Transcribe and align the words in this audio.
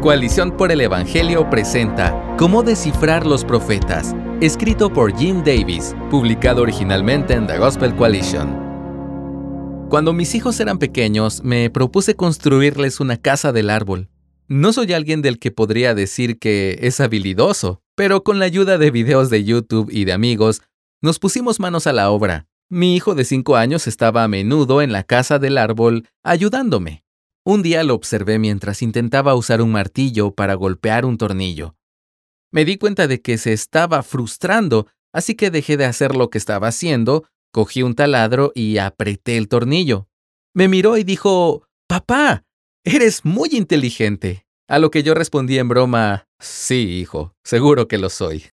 Coalición 0.00 0.56
por 0.56 0.72
el 0.72 0.80
Evangelio 0.80 1.50
presenta 1.50 2.34
Cómo 2.38 2.62
descifrar 2.62 3.26
los 3.26 3.44
profetas, 3.44 4.16
escrito 4.40 4.90
por 4.90 5.14
Jim 5.14 5.44
Davis, 5.44 5.94
publicado 6.10 6.62
originalmente 6.62 7.34
en 7.34 7.46
The 7.46 7.58
Gospel 7.58 7.94
Coalition. 7.94 8.48
Cuando 9.90 10.14
mis 10.14 10.34
hijos 10.34 10.58
eran 10.58 10.78
pequeños, 10.78 11.44
me 11.44 11.68
propuse 11.68 12.16
construirles 12.16 12.98
una 12.98 13.18
casa 13.18 13.52
del 13.52 13.68
árbol. 13.68 14.08
No 14.48 14.72
soy 14.72 14.94
alguien 14.94 15.20
del 15.20 15.38
que 15.38 15.50
podría 15.50 15.94
decir 15.94 16.38
que 16.38 16.78
es 16.80 16.98
habilidoso, 17.00 17.82
pero 17.94 18.24
con 18.24 18.38
la 18.38 18.46
ayuda 18.46 18.78
de 18.78 18.90
videos 18.90 19.28
de 19.28 19.44
YouTube 19.44 19.90
y 19.92 20.06
de 20.06 20.14
amigos, 20.14 20.62
nos 21.02 21.18
pusimos 21.18 21.60
manos 21.60 21.86
a 21.86 21.92
la 21.92 22.10
obra. 22.10 22.46
Mi 22.70 22.96
hijo 22.96 23.14
de 23.14 23.26
5 23.26 23.54
años 23.54 23.86
estaba 23.86 24.24
a 24.24 24.28
menudo 24.28 24.80
en 24.80 24.92
la 24.92 25.02
casa 25.02 25.38
del 25.38 25.58
árbol 25.58 26.08
ayudándome. 26.22 27.04
Un 27.44 27.62
día 27.62 27.82
lo 27.84 27.94
observé 27.94 28.38
mientras 28.38 28.82
intentaba 28.82 29.34
usar 29.34 29.62
un 29.62 29.72
martillo 29.72 30.34
para 30.34 30.54
golpear 30.54 31.04
un 31.04 31.16
tornillo. 31.16 31.74
Me 32.52 32.64
di 32.64 32.76
cuenta 32.76 33.06
de 33.06 33.22
que 33.22 33.38
se 33.38 33.52
estaba 33.52 34.02
frustrando, 34.02 34.86
así 35.12 35.34
que 35.34 35.50
dejé 35.50 35.76
de 35.76 35.86
hacer 35.86 36.14
lo 36.14 36.28
que 36.30 36.38
estaba 36.38 36.68
haciendo, 36.68 37.24
cogí 37.52 37.82
un 37.82 37.94
taladro 37.94 38.52
y 38.54 38.78
apreté 38.78 39.36
el 39.36 39.48
tornillo. 39.48 40.08
Me 40.54 40.68
miró 40.68 40.96
y 40.98 41.04
dijo, 41.04 41.66
Papá, 41.88 42.44
eres 42.84 43.24
muy 43.24 43.50
inteligente. 43.52 44.46
A 44.68 44.78
lo 44.78 44.90
que 44.90 45.02
yo 45.02 45.14
respondí 45.14 45.58
en 45.58 45.68
broma, 45.68 46.26
Sí, 46.40 47.00
hijo, 47.00 47.34
seguro 47.44 47.86
que 47.86 47.98
lo 47.98 48.08
soy. 48.08 48.46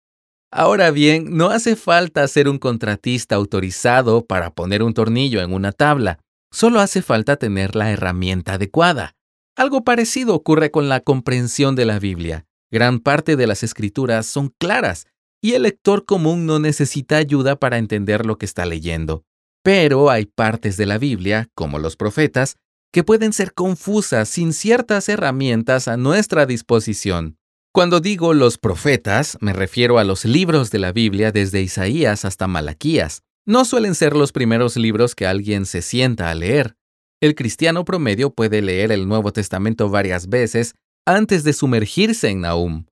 Ahora 0.52 0.90
bien, 0.92 1.38
no 1.38 1.50
hace 1.50 1.76
falta 1.76 2.28
ser 2.28 2.50
un 2.50 2.58
contratista 2.58 3.36
autorizado 3.36 4.26
para 4.26 4.54
poner 4.54 4.82
un 4.82 4.94
tornillo 4.94 5.42
en 5.42 5.54
una 5.54 5.72
tabla. 5.72 6.20
Solo 6.52 6.80
hace 6.80 7.02
falta 7.02 7.36
tener 7.38 7.76
la 7.76 7.92
herramienta 7.92 8.54
adecuada. 8.54 9.16
Algo 9.56 9.84
parecido 9.84 10.36
ocurre 10.36 10.72
con 10.72 10.90
la 10.90 11.00
comprensión 11.00 11.76
de 11.76 11.86
la 11.86 12.00
Biblia. 12.00 12.46
Gran 12.72 13.00
parte 13.00 13.36
de 13.36 13.48
las 13.48 13.64
escrituras 13.64 14.26
son 14.26 14.54
claras 14.60 15.08
y 15.42 15.54
el 15.54 15.64
lector 15.64 16.06
común 16.06 16.46
no 16.46 16.60
necesita 16.60 17.18
ayuda 17.18 17.56
para 17.56 17.78
entender 17.78 18.26
lo 18.26 18.38
que 18.38 18.46
está 18.46 18.66
leyendo. 18.66 19.24
Pero 19.64 20.10
hay 20.10 20.26
partes 20.26 20.76
de 20.78 20.86
la 20.86 20.98
Biblia, 20.98 21.50
como 21.56 21.80
los 21.80 21.96
profetas, 21.96 22.58
que 22.92 23.04
pueden 23.04 23.34
ser 23.34 23.54
confusas 23.54 24.30
sin 24.30 24.54
ciertas 24.54 25.10
herramientas 25.10 25.88
a 25.88 25.98
nuestra 25.98 26.46
disposición. 26.46 27.38
Cuando 27.74 28.00
digo 28.00 28.34
los 28.34 28.58
profetas, 28.58 29.38
me 29.42 29.52
refiero 29.52 30.00
a 30.00 30.04
los 30.04 30.24
libros 30.24 30.72
de 30.72 30.80
la 30.80 30.94
Biblia 30.94 31.32
desde 31.32 31.62
Isaías 31.62 32.24
hasta 32.24 32.48
Malaquías, 32.48 33.22
no 33.46 33.66
suelen 33.66 33.96
ser 33.96 34.16
los 34.16 34.32
primeros 34.32 34.76
libros 34.76 35.16
que 35.16 35.28
alguien 35.28 35.66
se 35.66 35.82
sienta 35.82 36.30
a 36.30 36.36
leer. 36.36 36.76
El 37.22 37.36
cristiano 37.36 37.86
promedio 37.86 38.32
puede 38.32 38.62
leer 38.62 38.92
el 38.92 39.08
Nuevo 39.08 39.32
Testamento 39.32 39.90
varias 39.90 40.28
veces 40.28 40.76
antes 41.06 41.44
de 41.44 41.54
sumergirse 41.54 42.30
en 42.30 42.42
Nahum. 42.42 42.86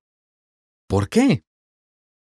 ¿Por 0.87 1.09
qué? 1.09 1.43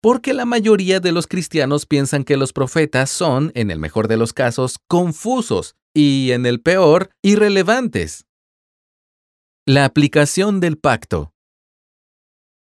Porque 0.03 0.35
la 0.35 0.47
mayoría 0.47 0.99
de 0.99 1.13
los 1.13 1.27
cristianos 1.27 1.87
piensan 1.87 2.25
que 2.25 2.37
los 2.37 2.53
profetas 2.53 3.11
son, 3.11 3.53
en 3.55 3.71
el 3.71 3.79
mejor 3.79 4.09
de 4.09 4.17
los 4.17 4.33
casos, 4.33 4.79
confusos 4.89 5.77
y, 5.95 6.33
en 6.33 6.47
el 6.47 6.61
peor, 6.61 7.11
irrelevantes. 7.23 8.25
La 9.65 9.85
aplicación 9.85 10.59
del 10.59 10.77
pacto. 10.77 11.32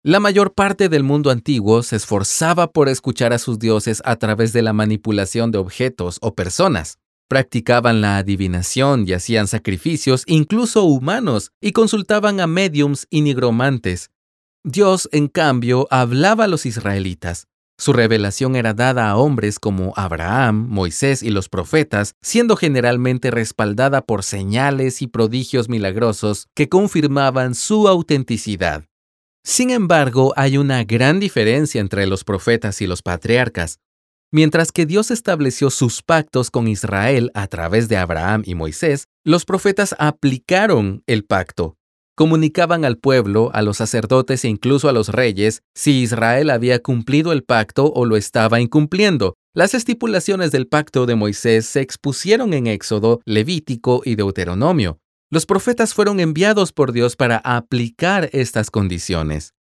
La 0.05 0.19
mayor 0.19 0.53
parte 0.53 0.89
del 0.89 1.05
mundo 1.05 1.31
antiguo 1.31 1.85
se 1.85 1.95
esforzaba 1.95 2.73
por 2.73 2.89
escuchar 2.89 3.33
a 3.33 3.39
sus 3.39 3.61
dioses 3.61 4.03
a 4.05 4.17
través 4.17 4.53
de 4.53 4.61
la 4.61 4.73
manipulación 4.73 5.53
de 5.53 5.59
objetos 5.59 6.19
o 6.23 6.35
personas. 6.35 6.99
Practicaban 7.29 8.01
la 8.01 8.17
adivinación 8.17 9.05
y 9.07 9.13
hacían 9.13 9.47
sacrificios, 9.47 10.25
incluso 10.27 10.83
humanos, 10.83 11.53
y 11.61 11.71
consultaban 11.71 12.41
a 12.41 12.49
mediums 12.49 13.07
y 13.11 13.21
nigromantes. 13.21 14.11
Dios, 14.65 15.09
en 15.13 15.29
cambio, 15.29 15.87
hablaba 15.89 16.45
a 16.45 16.49
los 16.49 16.67
israelitas. 16.67 17.47
Su 17.79 17.93
revelación 17.93 18.57
era 18.57 18.75
dada 18.75 19.09
a 19.09 19.17
hombres 19.17 19.61
como 19.61 19.93
Abraham, 19.95 20.67
Moisés 20.69 21.23
y 21.23 21.31
los 21.31 21.49
profetas, 21.49 22.17
siendo 22.21 22.57
generalmente 22.57 23.31
respaldada 23.31 24.01
por 24.01 24.25
señales 24.25 25.01
y 25.01 25.07
prodigios 25.07 25.69
milagrosos 25.69 26.49
que 26.57 26.69
confirmaban 26.69 27.55
su 27.55 27.87
autenticidad. 27.87 28.85
Sin 29.45 29.71
embargo, 29.71 30.33
hay 30.37 30.57
una 30.57 30.85
gran 30.85 31.19
diferencia 31.19 31.81
entre 31.81 32.07
los 32.07 32.25
profetas 32.25 32.81
y 32.81 32.87
los 32.87 33.03
patriarcas. 33.03 33.79
Mientras 34.31 34.73
que 34.73 34.87
Dios 34.87 35.11
estableció 35.11 35.69
sus 35.69 36.03
pactos 36.03 36.51
con 36.51 36.69
Israel 36.69 37.31
a 37.35 37.49
través 37.49 37.89
de 37.89 37.99
Abraham 37.99 38.43
y 38.47 38.55
Moisés, 38.55 39.09
los 39.25 39.45
profetas 39.45 39.95
aplicaron 39.99 41.03
el 41.07 41.25
pacto. 41.25 41.77
Comunicaban 42.15 42.85
al 42.85 42.99
pueblo, 42.99 43.51
a 43.53 43.63
los 43.63 43.79
sacerdotes 43.79 44.45
e 44.45 44.49
incluso 44.49 44.89
a 44.89 44.93
los 44.93 45.09
reyes 45.09 45.63
si 45.75 46.03
Israel 46.03 46.51
había 46.51 46.79
cumplido 46.79 47.33
el 47.33 47.43
pacto 47.43 47.93
o 47.93 48.07
lo 48.07 48.17
estaba 48.17 48.61
incumpliendo. 48.61 49.35
Las 49.55 49.75
estipulaciones 49.75 50.51
del 50.51 50.67
pacto 50.67 51.05
de 51.05 51.15
Moisés 51.15 51.67
se 51.67 51.81
expusieron 51.81 52.55
en 52.55 52.69
Éxodo, 52.69 53.21
Levítico 53.27 54.03
y 54.05 54.15
Deuteronomio. 54.15 55.02
Los 55.33 55.47
profetas 55.47 55.95
fueron 55.95 56.21
enviados 56.21 56.73
por 56.73 56.93
Dios 56.93 57.17
para 57.17 57.39
aplicar 57.39 58.29
estas 58.35 58.71
condiciones. 58.71 59.55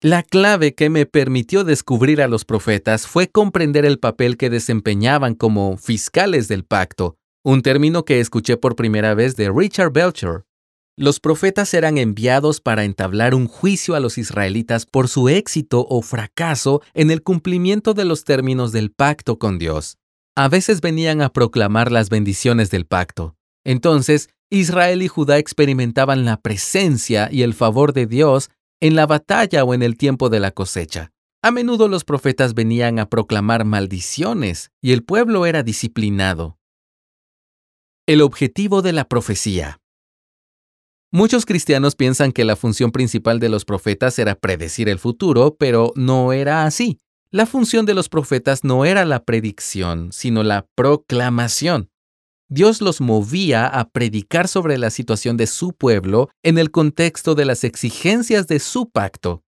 La 0.00 0.22
clave 0.22 0.74
que 0.74 0.88
me 0.88 1.04
permitió 1.04 1.64
descubrir 1.64 2.22
a 2.22 2.28
los 2.28 2.46
profetas 2.46 3.06
fue 3.06 3.28
comprender 3.28 3.84
el 3.84 3.98
papel 3.98 4.38
que 4.38 4.48
desempeñaban 4.48 5.34
como 5.34 5.76
fiscales 5.76 6.48
del 6.48 6.64
pacto, 6.64 7.18
un 7.44 7.60
término 7.60 8.06
que 8.06 8.20
escuché 8.20 8.56
por 8.56 8.74
primera 8.74 9.12
vez 9.12 9.36
de 9.36 9.52
Richard 9.54 9.92
Belcher. 9.92 10.46
Los 10.96 11.20
profetas 11.20 11.74
eran 11.74 11.98
enviados 11.98 12.62
para 12.62 12.84
entablar 12.84 13.34
un 13.34 13.48
juicio 13.48 13.94
a 13.94 14.00
los 14.00 14.16
israelitas 14.16 14.86
por 14.86 15.08
su 15.08 15.28
éxito 15.28 15.86
o 15.90 16.00
fracaso 16.00 16.80
en 16.94 17.10
el 17.10 17.22
cumplimiento 17.22 17.92
de 17.92 18.06
los 18.06 18.24
términos 18.24 18.72
del 18.72 18.92
pacto 18.92 19.38
con 19.38 19.58
Dios. 19.58 19.98
A 20.34 20.48
veces 20.48 20.80
venían 20.80 21.20
a 21.20 21.34
proclamar 21.34 21.92
las 21.92 22.08
bendiciones 22.08 22.70
del 22.70 22.86
pacto. 22.86 23.37
Entonces, 23.68 24.30
Israel 24.48 25.02
y 25.02 25.08
Judá 25.08 25.36
experimentaban 25.36 26.24
la 26.24 26.40
presencia 26.40 27.28
y 27.30 27.42
el 27.42 27.52
favor 27.52 27.92
de 27.92 28.06
Dios 28.06 28.48
en 28.80 28.96
la 28.96 29.06
batalla 29.06 29.62
o 29.62 29.74
en 29.74 29.82
el 29.82 29.98
tiempo 29.98 30.30
de 30.30 30.40
la 30.40 30.52
cosecha. 30.52 31.12
A 31.42 31.50
menudo 31.50 31.86
los 31.86 32.02
profetas 32.02 32.54
venían 32.54 32.98
a 32.98 33.10
proclamar 33.10 33.66
maldiciones 33.66 34.70
y 34.80 34.92
el 34.92 35.04
pueblo 35.04 35.44
era 35.44 35.62
disciplinado. 35.62 36.56
El 38.06 38.22
objetivo 38.22 38.80
de 38.80 38.94
la 38.94 39.04
profecía. 39.06 39.82
Muchos 41.12 41.44
cristianos 41.44 41.94
piensan 41.94 42.32
que 42.32 42.46
la 42.46 42.56
función 42.56 42.90
principal 42.90 43.38
de 43.38 43.50
los 43.50 43.66
profetas 43.66 44.18
era 44.18 44.34
predecir 44.34 44.88
el 44.88 44.98
futuro, 44.98 45.56
pero 45.58 45.92
no 45.94 46.32
era 46.32 46.64
así. 46.64 46.98
La 47.30 47.44
función 47.44 47.84
de 47.84 47.92
los 47.92 48.08
profetas 48.08 48.64
no 48.64 48.86
era 48.86 49.04
la 49.04 49.24
predicción, 49.24 50.10
sino 50.10 50.42
la 50.42 50.66
proclamación. 50.74 51.90
Dios 52.50 52.80
los 52.80 53.02
movía 53.02 53.66
a 53.66 53.90
predicar 53.90 54.48
sobre 54.48 54.78
la 54.78 54.88
situación 54.88 55.36
de 55.36 55.46
su 55.46 55.74
pueblo 55.74 56.30
en 56.42 56.56
el 56.56 56.70
contexto 56.70 57.34
de 57.34 57.44
las 57.44 57.62
exigencias 57.62 58.46
de 58.46 58.58
su 58.58 58.88
pacto. 58.88 59.42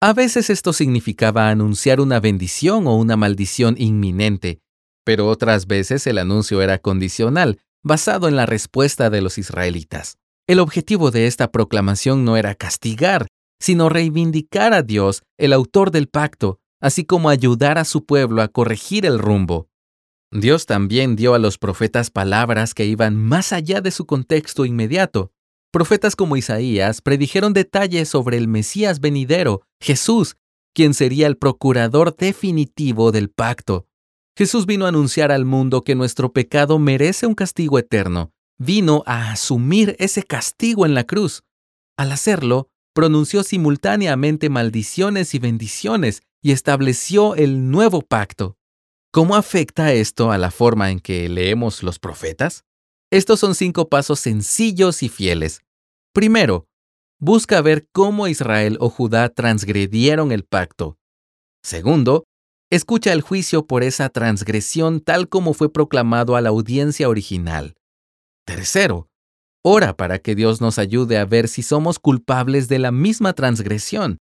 A 0.00 0.14
veces 0.14 0.48
esto 0.48 0.72
significaba 0.72 1.50
anunciar 1.50 2.00
una 2.00 2.20
bendición 2.20 2.86
o 2.86 2.96
una 2.96 3.16
maldición 3.16 3.74
inminente, 3.78 4.60
pero 5.04 5.28
otras 5.28 5.66
veces 5.66 6.06
el 6.06 6.16
anuncio 6.16 6.62
era 6.62 6.78
condicional, 6.78 7.60
basado 7.84 8.28
en 8.28 8.36
la 8.36 8.46
respuesta 8.46 9.10
de 9.10 9.20
los 9.20 9.36
israelitas. 9.36 10.16
El 10.46 10.60
objetivo 10.60 11.10
de 11.10 11.26
esta 11.26 11.50
proclamación 11.50 12.24
no 12.24 12.38
era 12.38 12.54
castigar, 12.54 13.26
sino 13.60 13.90
reivindicar 13.90 14.72
a 14.72 14.82
Dios, 14.82 15.22
el 15.36 15.52
autor 15.52 15.90
del 15.90 16.08
pacto, 16.08 16.60
así 16.80 17.04
como 17.04 17.28
ayudar 17.28 17.76
a 17.76 17.84
su 17.84 18.06
pueblo 18.06 18.40
a 18.40 18.48
corregir 18.48 19.04
el 19.04 19.18
rumbo. 19.18 19.68
Dios 20.30 20.66
también 20.66 21.16
dio 21.16 21.32
a 21.32 21.38
los 21.38 21.56
profetas 21.56 22.10
palabras 22.10 22.74
que 22.74 22.84
iban 22.84 23.16
más 23.16 23.52
allá 23.52 23.80
de 23.80 23.90
su 23.90 24.04
contexto 24.04 24.66
inmediato. 24.66 25.32
Profetas 25.70 26.16
como 26.16 26.36
Isaías 26.36 27.00
predijeron 27.00 27.54
detalles 27.54 28.10
sobre 28.10 28.36
el 28.36 28.46
Mesías 28.46 29.00
venidero, 29.00 29.62
Jesús, 29.80 30.36
quien 30.74 30.92
sería 30.92 31.26
el 31.26 31.38
procurador 31.38 32.14
definitivo 32.14 33.10
del 33.10 33.30
pacto. 33.30 33.86
Jesús 34.36 34.66
vino 34.66 34.84
a 34.84 34.90
anunciar 34.90 35.32
al 35.32 35.46
mundo 35.46 35.82
que 35.82 35.94
nuestro 35.94 36.32
pecado 36.32 36.78
merece 36.78 37.26
un 37.26 37.34
castigo 37.34 37.78
eterno. 37.78 38.30
Vino 38.58 39.02
a 39.06 39.32
asumir 39.32 39.96
ese 39.98 40.22
castigo 40.22 40.84
en 40.84 40.94
la 40.94 41.04
cruz. 41.04 41.42
Al 41.96 42.12
hacerlo, 42.12 42.68
pronunció 42.94 43.42
simultáneamente 43.42 44.50
maldiciones 44.50 45.34
y 45.34 45.38
bendiciones 45.38 46.22
y 46.42 46.52
estableció 46.52 47.34
el 47.34 47.70
nuevo 47.70 48.02
pacto. 48.02 48.57
¿Cómo 49.10 49.36
afecta 49.36 49.92
esto 49.92 50.30
a 50.30 50.38
la 50.38 50.50
forma 50.50 50.90
en 50.90 51.00
que 51.00 51.28
leemos 51.28 51.82
los 51.82 51.98
profetas? 51.98 52.64
Estos 53.10 53.40
son 53.40 53.54
cinco 53.54 53.88
pasos 53.88 54.20
sencillos 54.20 55.02
y 55.02 55.08
fieles. 55.08 55.62
Primero, 56.12 56.66
busca 57.18 57.62
ver 57.62 57.88
cómo 57.92 58.28
Israel 58.28 58.76
o 58.80 58.90
Judá 58.90 59.30
transgredieron 59.30 60.30
el 60.30 60.44
pacto. 60.44 60.98
Segundo, 61.62 62.24
escucha 62.70 63.12
el 63.12 63.22
juicio 63.22 63.66
por 63.66 63.82
esa 63.82 64.10
transgresión 64.10 65.00
tal 65.00 65.28
como 65.28 65.54
fue 65.54 65.72
proclamado 65.72 66.36
a 66.36 66.42
la 66.42 66.50
audiencia 66.50 67.08
original. 67.08 67.76
Tercero, 68.44 69.08
Ora 69.64 69.96
para 69.96 70.18
que 70.20 70.34
Dios 70.34 70.60
nos 70.60 70.78
ayude 70.78 71.18
a 71.18 71.24
ver 71.24 71.48
si 71.48 71.62
somos 71.62 71.98
culpables 71.98 72.68
de 72.68 72.78
la 72.78 72.92
misma 72.92 73.32
transgresión. 73.32 74.18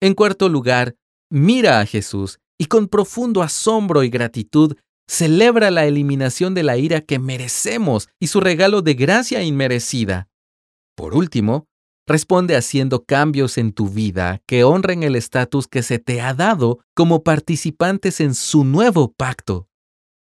En 0.00 0.14
cuarto 0.14 0.48
lugar, 0.48 0.94
mira 1.28 1.80
a 1.80 1.86
Jesús 1.86 2.38
y 2.58 2.66
con 2.66 2.88
profundo 2.88 3.42
asombro 3.42 4.02
y 4.02 4.10
gratitud 4.10 4.76
celebra 5.06 5.70
la 5.70 5.86
eliminación 5.86 6.54
de 6.54 6.62
la 6.62 6.76
ira 6.76 7.00
que 7.00 7.18
merecemos 7.18 8.08
y 8.20 8.28
su 8.28 8.40
regalo 8.40 8.82
de 8.82 8.94
gracia 8.94 9.42
inmerecida. 9.42 10.28
Por 10.96 11.14
último, 11.14 11.66
responde 12.06 12.56
haciendo 12.56 13.04
cambios 13.04 13.58
en 13.58 13.72
tu 13.72 13.88
vida 13.88 14.42
que 14.46 14.64
honren 14.64 15.02
el 15.02 15.16
estatus 15.16 15.66
que 15.66 15.82
se 15.82 15.98
te 15.98 16.20
ha 16.20 16.34
dado 16.34 16.80
como 16.94 17.22
participantes 17.22 18.20
en 18.20 18.34
su 18.34 18.64
nuevo 18.64 19.12
pacto. 19.12 19.68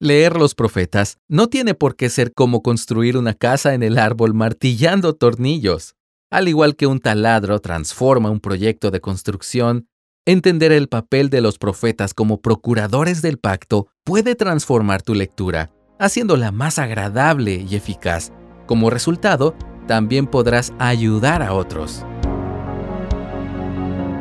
Leer 0.01 0.37
los 0.37 0.55
profetas 0.55 1.19
no 1.29 1.49
tiene 1.49 1.75
por 1.75 1.97
qué 1.97 2.09
ser 2.09 2.33
como 2.33 2.63
construir 2.63 3.17
una 3.17 3.35
casa 3.35 3.75
en 3.75 3.83
el 3.83 3.99
árbol 3.99 4.33
martillando 4.33 5.15
tornillos. 5.15 5.97
Al 6.31 6.47
igual 6.47 6.77
que 6.77 6.87
un 6.87 7.01
taladro 7.01 7.59
transforma 7.59 8.31
un 8.31 8.39
proyecto 8.39 8.91
de 8.91 9.01
construcción, 9.01 9.89
entender 10.33 10.73
el 10.73 10.89
papel 10.89 11.31
de 11.31 11.41
los 11.41 11.57
profetas 11.57 12.13
como 12.13 12.43
procuradores 12.43 13.23
del 13.23 13.39
pacto 13.39 13.89
puede 14.05 14.35
transformar 14.35 15.01
tu 15.01 15.15
lectura, 15.15 15.71
haciéndola 15.99 16.53
más 16.53 16.79
agradable 16.79 17.65
y 17.67 17.75
eficaz. 17.75 18.31
Como 18.67 18.91
resultado, 18.91 19.55
también 19.87 20.27
podrás 20.27 20.75
ayudar 20.79 21.43
a 21.43 21.55
otros. 21.55 22.05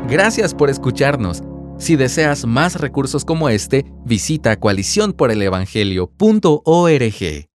Gracias 0.07 0.53
por 0.53 0.69
escucharnos. 0.69 1.43
Si 1.77 1.97
deseas 1.97 2.45
más 2.45 2.79
recursos 2.79 3.25
como 3.25 3.49
este, 3.49 3.85
visita 4.05 4.57
coaliciónporelevangelio.org. 4.57 7.46